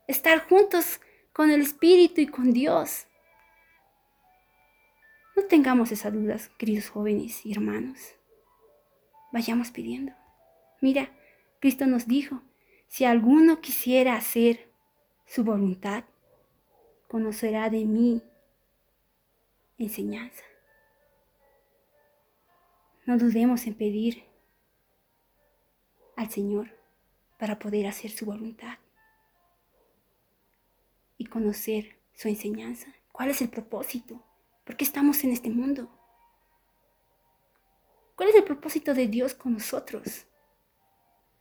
estar 0.07 0.47
juntos 0.47 0.99
con 1.33 1.51
el 1.51 1.61
Espíritu 1.61 2.21
y 2.21 2.27
con 2.27 2.53
Dios. 2.53 3.07
No 5.35 5.43
tengamos 5.43 5.91
esas 5.91 6.13
dudas, 6.13 6.49
queridos 6.57 6.89
jóvenes 6.89 7.45
y 7.45 7.51
hermanos. 7.51 8.14
Vayamos 9.35 9.69
pidiendo. 9.69 10.13
Mira, 10.79 11.09
Cristo 11.59 11.85
nos 11.87 12.07
dijo, 12.07 12.41
si 12.87 13.03
alguno 13.03 13.59
quisiera 13.59 14.15
hacer 14.15 14.71
su 15.25 15.43
voluntad, 15.43 16.05
conocerá 17.09 17.69
de 17.69 17.83
mí 17.83 18.23
enseñanza. 19.77 20.45
No 23.05 23.17
dudemos 23.17 23.67
en 23.67 23.75
pedir 23.75 24.23
al 26.15 26.31
Señor 26.31 26.69
para 27.37 27.59
poder 27.59 27.87
hacer 27.87 28.11
su 28.11 28.25
voluntad 28.25 28.77
y 31.17 31.25
conocer 31.25 31.97
su 32.13 32.29
enseñanza. 32.29 32.87
¿Cuál 33.11 33.31
es 33.31 33.41
el 33.41 33.49
propósito? 33.49 34.23
¿Por 34.63 34.77
qué 34.77 34.85
estamos 34.85 35.25
en 35.25 35.31
este 35.31 35.49
mundo? 35.49 35.89
¿Cuál 38.15 38.29
es 38.29 38.35
el 38.35 38.43
propósito 38.43 38.93
de 38.93 39.07
Dios 39.07 39.33
con 39.33 39.53
nosotros? 39.53 40.25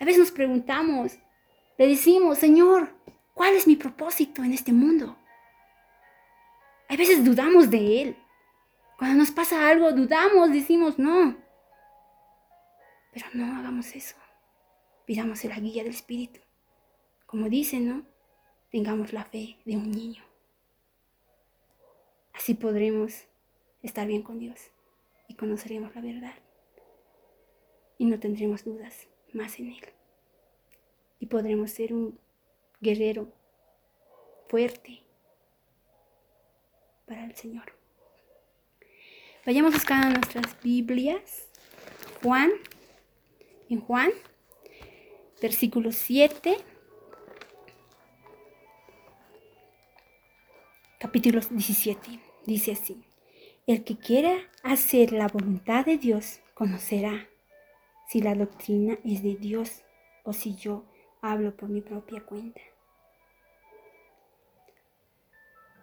A 0.00 0.04
veces 0.04 0.20
nos 0.20 0.32
preguntamos, 0.32 1.12
le 1.78 1.86
decimos, 1.86 2.38
Señor, 2.38 2.90
¿cuál 3.32 3.54
es 3.54 3.66
mi 3.66 3.76
propósito 3.76 4.42
en 4.42 4.52
este 4.52 4.72
mundo? 4.72 5.16
A 6.88 6.96
veces 6.96 7.24
dudamos 7.24 7.70
de 7.70 8.02
Él. 8.02 8.16
Cuando 8.98 9.18
nos 9.18 9.30
pasa 9.30 9.68
algo, 9.68 9.92
dudamos, 9.92 10.52
decimos, 10.52 10.98
no. 10.98 11.36
Pero 13.12 13.26
no 13.34 13.56
hagamos 13.56 13.94
eso. 13.94 14.16
Pidamos 15.06 15.44
la 15.44 15.58
guía 15.58 15.82
del 15.82 15.92
Espíritu. 15.92 16.40
Como 17.26 17.48
dice, 17.48 17.80
¿no? 17.80 18.04
Tengamos 18.70 19.12
la 19.12 19.24
fe 19.24 19.58
de 19.64 19.76
un 19.76 19.90
niño. 19.90 20.22
Así 22.32 22.54
podremos 22.54 23.26
estar 23.82 24.06
bien 24.06 24.22
con 24.22 24.38
Dios 24.38 24.60
y 25.28 25.34
conoceremos 25.34 25.94
la 25.94 26.00
verdad. 26.00 26.43
Y 27.98 28.06
no 28.06 28.18
tendremos 28.18 28.64
dudas 28.64 29.08
más 29.32 29.58
en 29.58 29.72
Él. 29.72 29.84
Y 31.20 31.26
podremos 31.26 31.70
ser 31.70 31.92
un 31.92 32.18
guerrero 32.80 33.32
fuerte 34.48 35.02
para 37.06 37.24
el 37.24 37.34
Señor. 37.34 37.72
Vayamos 39.46 39.74
buscando 39.74 40.08
nuestras 40.08 40.60
Biblias. 40.62 41.48
Juan, 42.22 42.50
en 43.68 43.80
Juan, 43.80 44.10
versículo 45.42 45.92
7, 45.92 46.56
capítulo 50.98 51.40
17, 51.40 52.18
dice 52.46 52.72
así, 52.72 53.02
el 53.66 53.84
que 53.84 53.98
quiera 53.98 54.38
hacer 54.62 55.12
la 55.12 55.28
voluntad 55.28 55.84
de 55.84 55.98
Dios 55.98 56.40
conocerá 56.54 57.28
si 58.08 58.20
la 58.20 58.34
doctrina 58.34 58.98
es 59.04 59.22
de 59.22 59.36
Dios 59.36 59.82
o 60.24 60.32
si 60.32 60.54
yo 60.56 60.84
hablo 61.20 61.56
por 61.56 61.68
mi 61.68 61.80
propia 61.80 62.24
cuenta. 62.24 62.60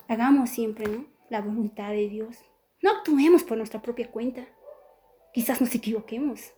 Hagamos 0.07 0.49
siempre, 0.49 0.87
¿no? 0.87 1.05
La 1.29 1.41
voluntad 1.41 1.91
de 1.91 2.09
Dios. 2.09 2.37
No 2.81 2.91
actuemos 2.91 3.43
por 3.43 3.57
nuestra 3.57 3.81
propia 3.81 4.11
cuenta. 4.11 4.45
Quizás 5.33 5.61
nos 5.61 5.73
equivoquemos. 5.73 6.53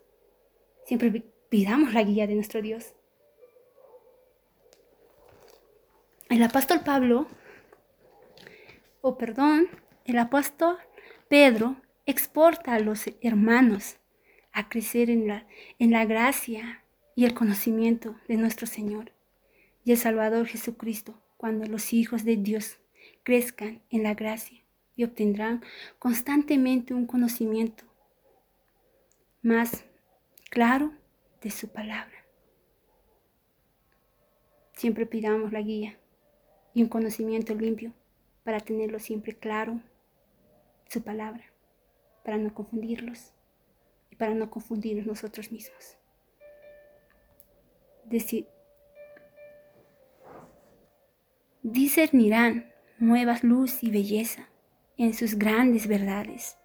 Siempre 0.86 1.24
pidamos 1.50 1.94
la 1.94 2.04
guía 2.04 2.26
de 2.26 2.36
nuestro 2.36 2.62
Dios. 2.62 2.94
El 6.30 6.42
apóstol 6.42 6.82
Pablo, 6.84 7.28
o 9.02 9.18
perdón, 9.18 9.68
el 10.06 10.18
apóstol 10.18 10.78
Pedro 11.28 11.76
exporta 12.08 12.74
a 12.74 12.80
los 12.80 13.06
hermanos 13.22 13.98
a 14.54 14.70
crecer 14.70 15.10
en 15.10 15.28
la, 15.28 15.48
en 15.80 15.92
la 15.92 16.06
gracia 16.06 16.84
y 17.16 17.26
el 17.26 17.34
conocimiento 17.34 18.16
de 18.28 18.38
nuestro 18.38 18.68
Señor 18.68 19.12
y 19.84 19.92
el 19.92 19.98
Salvador 19.98 20.48
Jesucristo 20.48 21.20
cuando 21.38 21.66
los 21.66 21.92
hijos 21.92 22.24
de 22.24 22.38
Dios 22.38 22.80
crezcan 23.24 23.82
en 23.90 24.04
la 24.04 24.14
gracia 24.14 24.64
y 24.96 25.04
obtendrán 25.04 25.64
constantemente 26.00 26.94
un 26.94 27.06
conocimiento 27.06 27.84
más 29.42 29.86
claro 30.50 30.94
de 31.42 31.50
su 31.50 31.68
palabra. 31.70 32.26
Siempre 34.74 35.06
pidamos 35.06 35.52
la 35.52 35.62
guía 35.62 35.98
y 36.74 36.84
un 36.84 36.90
conocimiento 36.90 37.54
limpio 37.56 37.94
para 38.44 38.60
tenerlo 38.60 39.00
siempre 39.00 39.36
claro 39.36 39.82
su 40.88 41.02
palabra, 41.02 41.44
para 42.24 42.38
no 42.38 42.54
confundirlos 42.54 43.34
y 44.14 44.16
para 44.16 44.36
no 44.36 44.48
confundirnos 44.52 45.08
nosotros 45.08 45.52
mismos. 45.52 45.98
Decir, 48.06 48.48
discernirán 51.64 52.72
nuevas 53.00 53.44
luz 53.44 53.82
y 53.82 53.90
belleza 53.90 54.50
en 54.98 55.16
sus 55.16 55.34
grandes 55.34 55.88
verdades. 55.88 56.60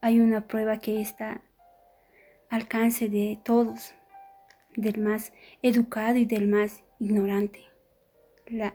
Hay 0.00 0.18
una 0.18 0.48
prueba 0.48 0.80
que 0.80 1.00
está 1.00 1.42
al 2.50 2.62
alcance 2.62 3.08
de 3.08 3.38
todos, 3.44 3.94
del 4.74 4.98
más 4.98 5.32
educado 5.62 6.16
y 6.16 6.24
del 6.24 6.48
más 6.48 6.82
ignorante. 6.98 7.60
La, 8.48 8.74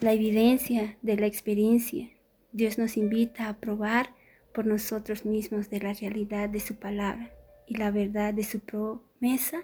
la 0.00 0.14
evidencia 0.14 0.96
de 1.02 1.16
la 1.18 1.26
experiencia. 1.26 2.08
Dios 2.52 2.78
nos 2.78 2.96
invita 2.96 3.50
a 3.50 3.58
probar 3.58 4.15
por 4.56 4.64
nosotros 4.64 5.26
mismos 5.26 5.68
de 5.68 5.80
la 5.80 5.92
realidad 5.92 6.48
de 6.48 6.60
su 6.60 6.76
palabra 6.76 7.30
y 7.66 7.76
la 7.76 7.90
verdad 7.90 8.32
de 8.32 8.42
su 8.42 8.60
promesa. 8.60 9.62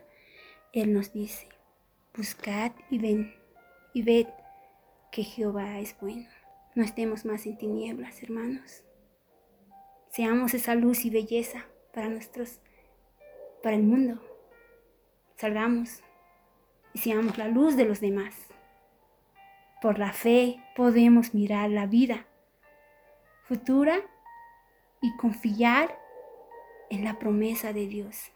Él 0.74 0.92
nos 0.92 1.14
dice, 1.14 1.48
buscad 2.14 2.72
y 2.90 2.98
ven 2.98 3.34
y 3.94 4.02
ved 4.02 4.26
que 5.10 5.22
Jehová 5.22 5.78
es 5.78 5.96
bueno. 5.98 6.28
No 6.74 6.84
estemos 6.84 7.24
más 7.24 7.46
en 7.46 7.56
tinieblas, 7.56 8.22
hermanos. 8.22 8.84
Seamos 10.10 10.52
esa 10.52 10.74
luz 10.74 11.06
y 11.06 11.10
belleza 11.10 11.64
para 11.94 12.10
nuestros, 12.10 12.60
para 13.62 13.76
el 13.76 13.84
mundo. 13.84 14.20
Salgamos 15.36 16.02
y 16.92 16.98
seamos 16.98 17.38
la 17.38 17.48
luz 17.48 17.76
de 17.76 17.86
los 17.86 18.00
demás. 18.00 18.34
Por 19.80 19.98
la 19.98 20.12
fe 20.12 20.62
podemos 20.76 21.32
mirar 21.32 21.70
la 21.70 21.86
vida 21.86 22.26
futura 23.48 24.02
y 25.02 25.14
confiar 25.16 25.98
en 26.88 27.04
la 27.04 27.18
promesa 27.18 27.72
de 27.72 27.86
Dios 27.86 28.32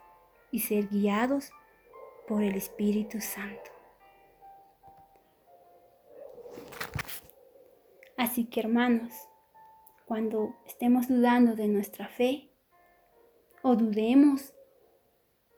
y 0.51 0.61
ser 0.61 0.89
guiados 0.89 1.51
por 2.27 2.43
el 2.43 2.57
Espíritu 2.57 3.21
Santo. 3.21 3.71
Así 8.17 8.47
que 8.47 8.61
hermanos, 8.61 9.13
cuando 10.07 10.57
estemos 10.67 11.09
dudando 11.09 11.55
de 11.55 11.69
nuestra 11.69 12.09
fe 12.09 12.51
o 13.63 13.77
dudemos 13.77 14.55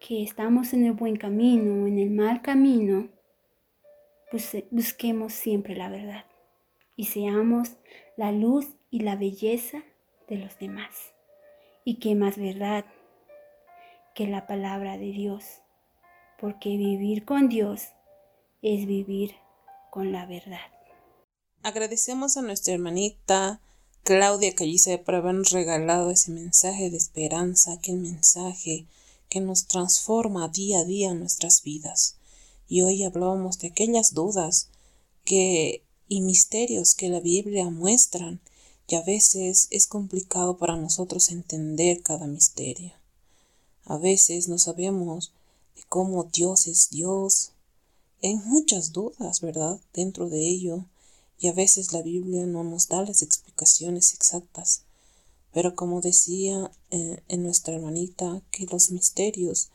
que 0.01 0.23
estamos 0.23 0.73
en 0.73 0.85
el 0.85 0.93
buen 0.93 1.17
camino 1.17 1.85
o 1.85 1.87
en 1.87 1.99
el 1.99 2.11
mal 2.11 2.43
camino, 2.43 3.09
pues 4.31 4.55
eh, 4.55 4.69
busquemos 4.71 5.33
siempre 5.33 5.75
la 5.75 5.89
verdad 5.89 6.25
y 6.97 7.05
seamos 7.05 7.77
la 8.17 8.33
luz 8.33 8.77
y 8.91 9.01
la 9.01 9.17
belleza 9.17 9.83
de 10.29 10.37
los 10.37 10.59
demás. 10.59 10.95
Y 11.85 11.99
qué 11.99 12.15
más 12.15 12.37
verdad 12.37 12.85
que 14.15 14.27
la 14.27 14.47
palabra 14.47 14.99
de 14.99 15.13
Dios, 15.13 15.45
porque 16.41 16.71
vivir 16.77 17.25
con 17.25 17.49
Dios 17.49 17.83
es 18.63 18.87
vivir 18.87 19.35
con 19.91 20.13
la 20.13 20.27
verdad. 20.27 20.59
Agradecemos 21.63 22.37
a 22.37 22.43
nuestra 22.43 22.75
hermanita 22.75 23.61
Claudia 24.03 24.55
Callice 24.55 24.99
por 24.99 25.17
habernos 25.17 25.51
regalado 25.51 26.11
ese 26.11 26.31
mensaje 26.31 26.91
de 26.91 26.97
esperanza, 26.97 27.73
aquel 27.73 27.97
mensaje 27.99 28.87
que 29.29 29.41
nos 29.41 29.67
transforma 29.67 30.49
día 30.49 30.81
a 30.81 30.85
día 30.85 31.15
nuestras 31.15 31.63
vidas. 31.63 32.19
Y 32.69 32.83
hoy 32.83 33.05
hablábamos 33.05 33.59
de 33.59 33.69
aquellas 33.69 34.15
dudas 34.15 34.71
que 35.25 35.83
y 36.09 36.23
misterios 36.23 36.95
que 36.95 37.09
la 37.09 37.21
Biblia 37.21 37.69
muestran 37.71 38.41
y 38.89 38.95
a 38.95 39.03
veces 39.03 39.69
es 39.71 39.87
complicado 39.87 40.57
para 40.57 40.75
nosotros 40.77 41.31
entender 41.31 42.03
cada 42.03 42.27
misterio. 42.27 42.95
A 43.85 43.99
veces 43.99 44.49
no 44.49 44.59
sabemos 44.59 45.33
de 45.77 45.83
cómo 45.91 46.25
Dios 46.25 46.67
es 46.67 46.89
Dios. 46.89 47.53
Hay 48.23 48.37
muchas 48.37 48.93
dudas, 48.93 49.43
¿verdad? 49.43 49.79
Dentro 49.93 50.31
de 50.31 50.41
ello 50.41 50.87
y 51.39 51.49
a 51.49 51.53
veces 51.53 51.93
la 51.93 52.01
Biblia 52.01 52.47
no 52.47 52.65
nos 52.65 52.89
da 52.89 53.03
las 53.03 53.23
explicaciones 53.23 54.15
exactas. 54.15 54.85
Pero 55.53 55.75
como 55.75 56.01
decía 56.01 56.71
eh, 56.91 57.23
en 57.29 57.43
nuestra 57.43 57.75
hermanita, 57.75 58.43
que 58.51 58.67
los 58.67 58.91
misterios 58.91 59.69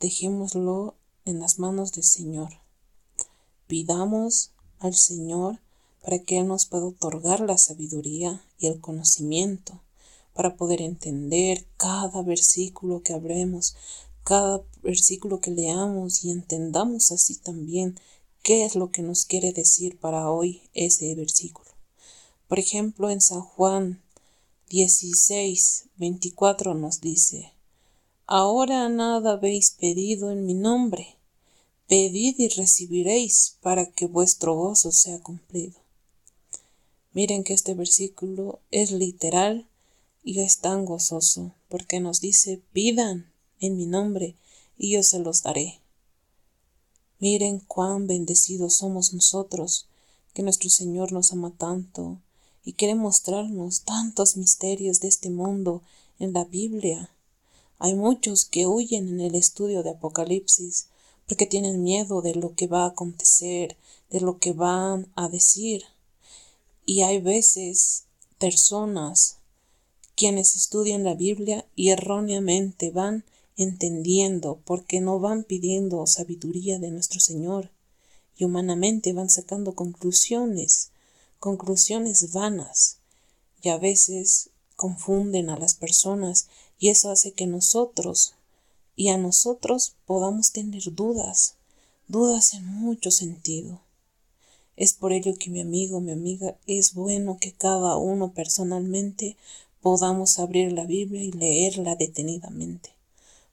dejémoslo 0.00 0.96
en 1.24 1.38
las 1.38 1.60
manos 1.60 1.92
del 1.92 2.04
Señor. 2.04 2.50
Pidamos 3.68 4.50
al 4.80 4.94
Señor 4.94 5.60
para 6.02 6.18
que 6.18 6.38
Él 6.38 6.48
nos 6.48 6.66
pueda 6.66 6.86
otorgar 6.86 7.40
la 7.40 7.58
sabiduría 7.58 8.44
y 8.58 8.66
el 8.66 8.80
conocimiento 8.80 9.80
para 10.34 10.56
poder 10.56 10.80
entender 10.80 11.66
cada 11.76 12.22
versículo 12.22 13.02
que 13.02 13.12
hablemos, 13.12 13.76
cada 14.24 14.62
versículo 14.82 15.40
que 15.40 15.50
leamos 15.50 16.24
y 16.24 16.30
entendamos 16.30 17.12
así 17.12 17.36
también 17.36 17.98
qué 18.42 18.64
es 18.64 18.74
lo 18.74 18.90
que 18.90 19.02
nos 19.02 19.24
quiere 19.24 19.52
decir 19.52 19.98
para 19.98 20.30
hoy 20.30 20.62
ese 20.74 21.14
versículo. 21.14 21.70
Por 22.48 22.58
ejemplo, 22.58 23.10
en 23.10 23.20
San 23.20 23.42
Juan 23.42 24.02
16, 24.70 25.86
24 25.96 26.74
nos 26.74 27.00
dice, 27.00 27.52
Ahora 28.26 28.88
nada 28.88 29.32
habéis 29.32 29.72
pedido 29.72 30.30
en 30.30 30.46
mi 30.46 30.54
nombre, 30.54 31.16
pedid 31.88 32.36
y 32.38 32.48
recibiréis 32.48 33.56
para 33.60 33.90
que 33.90 34.06
vuestro 34.06 34.54
gozo 34.54 34.92
sea 34.92 35.20
cumplido. 35.20 35.80
Miren 37.12 37.42
que 37.42 37.54
este 37.54 37.74
versículo 37.74 38.60
es 38.70 38.92
literal 38.92 39.66
y 40.22 40.40
es 40.40 40.58
tan 40.58 40.84
gozoso, 40.84 41.54
porque 41.68 41.98
nos 41.98 42.20
dice, 42.20 42.62
pidan 42.72 43.32
en 43.58 43.76
mi 43.76 43.86
nombre 43.86 44.36
y 44.78 44.92
yo 44.92 45.02
se 45.02 45.18
los 45.18 45.42
daré. 45.42 45.80
Miren 47.18 47.58
cuán 47.58 48.06
bendecidos 48.06 48.74
somos 48.74 49.12
nosotros, 49.12 49.88
que 50.32 50.42
nuestro 50.42 50.70
Señor 50.70 51.12
nos 51.12 51.32
ama 51.32 51.52
tanto 51.56 52.18
y 52.64 52.74
quiere 52.74 52.94
mostrarnos 52.94 53.82
tantos 53.82 54.36
misterios 54.36 55.00
de 55.00 55.08
este 55.08 55.30
mundo 55.30 55.82
en 56.18 56.32
la 56.32 56.44
Biblia. 56.44 57.10
Hay 57.78 57.94
muchos 57.94 58.44
que 58.44 58.66
huyen 58.66 59.08
en 59.08 59.20
el 59.20 59.34
estudio 59.34 59.82
de 59.82 59.90
Apocalipsis 59.90 60.86
porque 61.26 61.46
tienen 61.46 61.82
miedo 61.82 62.22
de 62.22 62.34
lo 62.34 62.54
que 62.54 62.66
va 62.66 62.84
a 62.84 62.88
acontecer, 62.88 63.76
de 64.10 64.20
lo 64.20 64.38
que 64.38 64.52
van 64.52 65.10
a 65.14 65.28
decir. 65.28 65.84
Y 66.92 67.02
hay 67.02 67.20
veces 67.20 68.06
personas 68.40 69.36
quienes 70.16 70.56
estudian 70.56 71.04
la 71.04 71.14
Biblia 71.14 71.64
y 71.76 71.90
erróneamente 71.90 72.90
van 72.90 73.24
entendiendo, 73.56 74.60
porque 74.64 75.00
no 75.00 75.20
van 75.20 75.44
pidiendo 75.44 76.04
sabiduría 76.08 76.80
de 76.80 76.90
nuestro 76.90 77.20
Señor 77.20 77.70
y 78.36 78.42
humanamente 78.42 79.12
van 79.12 79.30
sacando 79.30 79.76
conclusiones, 79.76 80.90
conclusiones 81.38 82.32
vanas 82.32 82.98
y 83.62 83.68
a 83.68 83.78
veces 83.78 84.50
confunden 84.74 85.48
a 85.48 85.56
las 85.56 85.76
personas 85.76 86.48
y 86.80 86.88
eso 86.88 87.12
hace 87.12 87.30
que 87.30 87.46
nosotros 87.46 88.34
y 88.96 89.10
a 89.10 89.16
nosotros 89.16 89.94
podamos 90.06 90.50
tener 90.50 90.92
dudas, 90.92 91.54
dudas 92.08 92.52
en 92.52 92.66
mucho 92.66 93.12
sentido. 93.12 93.80
Es 94.80 94.94
por 94.94 95.12
ello 95.12 95.32
que 95.38 95.50
mi 95.50 95.60
amigo, 95.60 96.00
mi 96.00 96.10
amiga, 96.10 96.56
es 96.66 96.94
bueno 96.94 97.38
que 97.40 97.52
cada 97.52 97.96
uno 97.96 98.32
personalmente 98.32 99.36
podamos 99.80 100.40
abrir 100.40 100.72
la 100.72 100.86
Biblia 100.86 101.22
y 101.22 101.30
leerla 101.30 101.94
detenidamente 101.94 102.90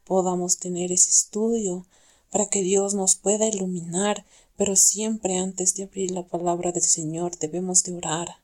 podamos 0.07 0.57
tener 0.57 0.91
ese 0.91 1.09
estudio 1.09 1.85
para 2.31 2.47
que 2.47 2.61
Dios 2.61 2.93
nos 2.93 3.15
pueda 3.15 3.45
iluminar, 3.45 4.25
pero 4.55 4.75
siempre 4.75 5.37
antes 5.37 5.75
de 5.75 5.83
abrir 5.83 6.11
la 6.11 6.23
palabra 6.23 6.71
del 6.71 6.83
Señor 6.83 7.37
debemos 7.37 7.83
de 7.83 7.93
orar, 7.93 8.37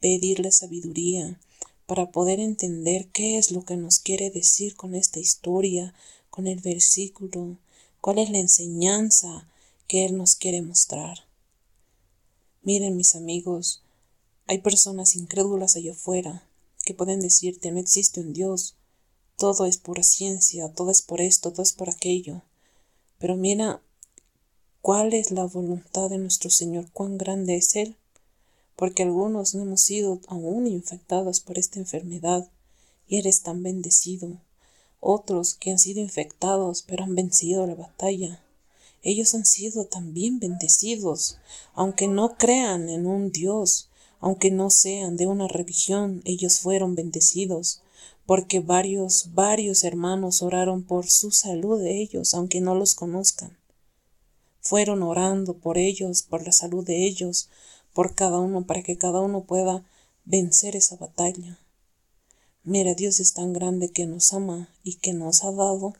pedirle 0.00 0.50
sabiduría 0.50 1.38
para 1.86 2.10
poder 2.10 2.40
entender 2.40 3.08
qué 3.08 3.36
es 3.36 3.50
lo 3.50 3.64
que 3.64 3.76
nos 3.76 3.98
quiere 3.98 4.30
decir 4.30 4.74
con 4.74 4.94
esta 4.94 5.20
historia, 5.20 5.94
con 6.30 6.46
el 6.46 6.60
versículo, 6.60 7.58
cuál 8.00 8.18
es 8.18 8.30
la 8.30 8.38
enseñanza 8.38 9.46
que 9.86 10.06
Él 10.06 10.16
nos 10.16 10.34
quiere 10.34 10.62
mostrar. 10.62 11.18
Miren 12.64 12.96
mis 12.96 13.14
amigos, 13.14 13.82
hay 14.46 14.62
personas 14.62 15.16
incrédulas 15.16 15.76
allá 15.76 15.92
afuera 15.92 16.48
que 16.82 16.94
pueden 16.94 17.20
decirte 17.20 17.70
no 17.70 17.78
existe 17.78 18.20
un 18.20 18.32
Dios, 18.32 18.74
todo 19.36 19.66
es 19.66 19.76
pura 19.76 20.02
ciencia, 20.02 20.72
todo 20.72 20.90
es 20.90 21.02
por 21.02 21.20
esto, 21.20 21.52
todo 21.52 21.62
es 21.62 21.74
por 21.74 21.90
aquello. 21.90 22.40
Pero 23.18 23.36
mira 23.36 23.82
cuál 24.80 25.12
es 25.12 25.30
la 25.30 25.44
voluntad 25.44 26.08
de 26.08 26.16
nuestro 26.16 26.48
Señor, 26.48 26.90
cuán 26.90 27.18
grande 27.18 27.56
es 27.56 27.76
Él, 27.76 27.96
porque 28.76 29.02
algunos 29.02 29.54
no 29.54 29.64
hemos 29.64 29.82
sido 29.82 30.20
aún 30.26 30.66
infectados 30.66 31.40
por 31.40 31.58
esta 31.58 31.78
enfermedad 31.78 32.48
y 33.06 33.18
eres 33.18 33.42
tan 33.42 33.62
bendecido. 33.62 34.40
Otros 35.00 35.54
que 35.54 35.70
han 35.70 35.78
sido 35.78 36.00
infectados 36.00 36.80
pero 36.80 37.04
han 37.04 37.14
vencido 37.14 37.66
la 37.66 37.74
batalla. 37.74 38.42
Ellos 39.04 39.34
han 39.34 39.44
sido 39.44 39.84
también 39.84 40.40
bendecidos, 40.40 41.36
aunque 41.74 42.08
no 42.08 42.38
crean 42.38 42.88
en 42.88 43.06
un 43.06 43.30
Dios, 43.30 43.90
aunque 44.18 44.50
no 44.50 44.70
sean 44.70 45.18
de 45.18 45.26
una 45.26 45.46
religión, 45.46 46.22
ellos 46.24 46.58
fueron 46.60 46.94
bendecidos, 46.94 47.82
porque 48.24 48.60
varios, 48.60 49.34
varios 49.34 49.84
hermanos 49.84 50.40
oraron 50.40 50.82
por 50.82 51.10
su 51.10 51.32
salud 51.32 51.78
de 51.82 52.00
ellos, 52.00 52.32
aunque 52.32 52.62
no 52.62 52.74
los 52.74 52.94
conozcan. 52.94 53.58
Fueron 54.62 55.02
orando 55.02 55.52
por 55.58 55.76
ellos, 55.76 56.22
por 56.22 56.42
la 56.42 56.52
salud 56.52 56.82
de 56.82 57.04
ellos, 57.04 57.50
por 57.92 58.14
cada 58.14 58.38
uno, 58.38 58.66
para 58.66 58.82
que 58.82 58.96
cada 58.96 59.20
uno 59.20 59.44
pueda 59.44 59.84
vencer 60.24 60.76
esa 60.76 60.96
batalla. 60.96 61.58
Mira, 62.62 62.94
Dios 62.94 63.20
es 63.20 63.34
tan 63.34 63.52
grande 63.52 63.90
que 63.90 64.06
nos 64.06 64.32
ama 64.32 64.70
y 64.82 64.94
que 64.94 65.12
nos 65.12 65.44
ha 65.44 65.52
dado, 65.52 65.92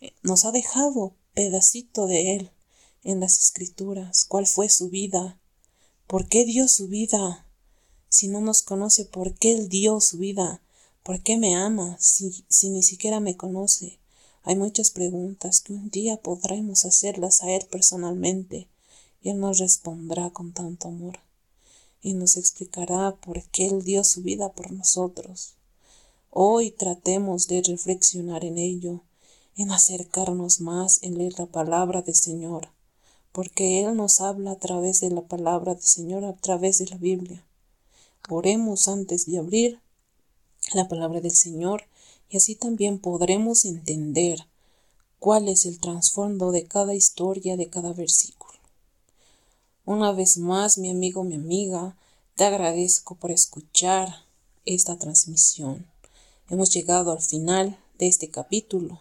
eh, 0.00 0.12
nos 0.22 0.44
ha 0.44 0.52
dejado 0.52 1.14
pedacito 1.34 2.06
de 2.06 2.36
Él 2.36 2.51
en 3.04 3.20
las 3.20 3.38
escrituras. 3.38 4.24
¿Cuál 4.24 4.46
fue 4.46 4.68
su 4.68 4.88
vida? 4.88 5.38
¿Por 6.06 6.28
qué 6.28 6.44
dio 6.44 6.68
su 6.68 6.88
vida? 6.88 7.46
Si 8.08 8.28
no 8.28 8.40
nos 8.40 8.62
conoce, 8.62 9.04
¿por 9.04 9.34
qué 9.34 9.52
Él 9.52 9.68
dio 9.68 10.00
su 10.00 10.18
vida? 10.18 10.62
¿Por 11.02 11.22
qué 11.22 11.36
me 11.36 11.56
ama 11.56 11.96
si, 11.98 12.44
si 12.48 12.70
ni 12.70 12.82
siquiera 12.82 13.20
me 13.20 13.36
conoce? 13.36 13.98
Hay 14.44 14.56
muchas 14.56 14.90
preguntas 14.90 15.60
que 15.60 15.72
un 15.72 15.88
día 15.90 16.16
podremos 16.16 16.84
hacerlas 16.84 17.42
a 17.42 17.50
Él 17.50 17.66
personalmente 17.70 18.68
y 19.22 19.30
Él 19.30 19.40
nos 19.40 19.58
responderá 19.58 20.30
con 20.30 20.52
tanto 20.52 20.88
amor 20.88 21.18
y 22.02 22.14
nos 22.14 22.36
explicará 22.36 23.14
por 23.16 23.42
qué 23.44 23.66
Él 23.66 23.84
dio 23.84 24.02
su 24.04 24.22
vida 24.22 24.52
por 24.52 24.72
nosotros. 24.72 25.54
Hoy 26.30 26.70
tratemos 26.70 27.46
de 27.46 27.62
reflexionar 27.62 28.44
en 28.44 28.58
ello, 28.58 29.02
en 29.56 29.70
acercarnos 29.70 30.60
más, 30.60 31.02
en 31.02 31.18
leer 31.18 31.38
la 31.38 31.46
palabra 31.46 32.02
del 32.02 32.14
Señor, 32.14 32.70
porque 33.32 33.82
Él 33.82 33.96
nos 33.96 34.20
habla 34.20 34.52
a 34.52 34.58
través 34.58 35.00
de 35.00 35.10
la 35.10 35.22
palabra 35.22 35.74
del 35.74 35.82
Señor, 35.82 36.24
a 36.24 36.34
través 36.36 36.78
de 36.78 36.86
la 36.86 36.96
Biblia. 36.96 37.44
Oremos 38.28 38.88
antes 38.88 39.26
de 39.26 39.38
abrir 39.38 39.80
la 40.74 40.88
palabra 40.88 41.20
del 41.20 41.32
Señor 41.32 41.84
y 42.30 42.36
así 42.36 42.54
también 42.54 42.98
podremos 42.98 43.64
entender 43.64 44.46
cuál 45.18 45.48
es 45.48 45.66
el 45.66 45.78
trasfondo 45.78 46.50
de 46.52 46.64
cada 46.64 46.94
historia, 46.94 47.56
de 47.56 47.68
cada 47.68 47.92
versículo. 47.92 48.52
Una 49.84 50.12
vez 50.12 50.38
más, 50.38 50.78
mi 50.78 50.90
amigo, 50.90 51.24
mi 51.24 51.34
amiga, 51.34 51.96
te 52.36 52.44
agradezco 52.44 53.16
por 53.16 53.30
escuchar 53.30 54.24
esta 54.64 54.96
transmisión. 54.96 55.86
Hemos 56.48 56.70
llegado 56.70 57.12
al 57.12 57.20
final 57.20 57.78
de 57.98 58.08
este 58.08 58.30
capítulo. 58.30 59.00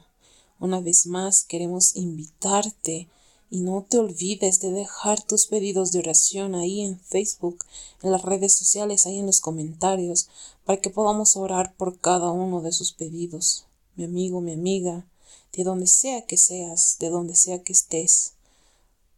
Una 0.60 0.80
vez 0.80 1.06
más 1.06 1.44
queremos 1.44 1.96
invitarte 1.96 3.08
y 3.51 3.59
no 3.59 3.85
te 3.87 3.97
olvides 3.97 4.61
de 4.61 4.71
dejar 4.71 5.21
tus 5.21 5.45
pedidos 5.45 5.91
de 5.91 5.99
oración 5.99 6.55
ahí 6.55 6.81
en 6.81 6.97
Facebook, 7.01 7.65
en 8.01 8.11
las 8.11 8.21
redes 8.21 8.55
sociales, 8.55 9.05
ahí 9.05 9.19
en 9.19 9.25
los 9.25 9.41
comentarios, 9.41 10.29
para 10.63 10.79
que 10.79 10.89
podamos 10.89 11.35
orar 11.35 11.75
por 11.75 11.99
cada 11.99 12.31
uno 12.31 12.61
de 12.61 12.71
sus 12.71 12.93
pedidos. 12.93 13.65
Mi 13.97 14.05
amigo, 14.05 14.39
mi 14.39 14.53
amiga, 14.53 15.05
de 15.51 15.65
donde 15.65 15.87
sea 15.87 16.25
que 16.25 16.37
seas, 16.37 16.95
de 17.01 17.09
donde 17.09 17.35
sea 17.35 17.61
que 17.61 17.73
estés. 17.73 18.35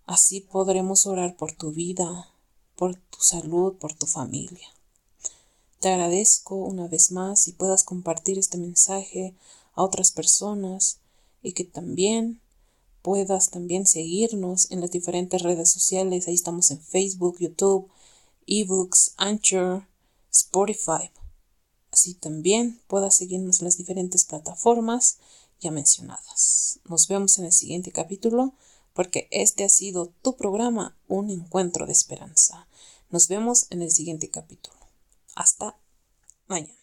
Así 0.08 0.42
podremos 0.42 1.06
orar 1.06 1.38
por 1.38 1.52
tu 1.52 1.72
vida, 1.72 2.34
por 2.76 2.96
tu 2.96 3.22
salud, 3.22 3.76
por 3.76 3.94
tu 3.94 4.08
familia. 4.08 4.68
Te 5.80 5.90
agradezco 5.90 6.56
una 6.56 6.88
vez 6.88 7.12
más 7.12 7.48
y 7.48 7.52
puedas 7.52 7.84
compartir 7.84 8.40
este 8.40 8.58
mensaje 8.58 9.36
a 9.76 9.84
otras 9.84 10.12
personas 10.12 10.98
y 11.44 11.52
que 11.52 11.66
también 11.66 12.42
puedas 13.04 13.52
también 13.52 13.86
seguirnos 13.86 14.72
en 14.72 14.82
las 14.82 14.90
diferentes 14.90 15.44
redes 15.44 15.70
sociales. 15.70 16.28
Ahí 16.28 16.34
estamos 16.34 16.72
en 16.72 16.82
Facebook, 16.82 17.38
YouTube, 17.40 17.92
eBooks, 18.48 19.14
Anchor, 19.18 19.86
Spotify. 20.32 21.12
Así 21.92 22.16
también 22.16 22.82
puedas 22.88 23.16
seguirnos 23.16 23.60
en 23.60 23.66
las 23.66 23.78
diferentes 23.78 24.26
plataformas 24.26 25.20
ya 25.60 25.70
mencionadas. 25.70 26.80
Nos 26.86 27.08
vemos 27.08 27.38
en 27.38 27.46
el 27.46 27.52
siguiente 27.52 27.92
capítulo 27.92 28.54
porque 28.94 29.28
este 29.32 29.64
ha 29.64 29.70
sido 29.70 30.12
tu 30.22 30.36
programa, 30.36 30.98
Un 31.08 31.30
Encuentro 31.30 31.86
de 31.86 31.92
Esperanza. 31.92 32.68
Nos 33.10 33.28
vemos 33.28 33.68
en 33.70 33.82
el 33.82 33.92
siguiente 33.92 34.30
capítulo. 34.30 34.78
Hasta 35.36 35.78
mañana. 36.48 36.83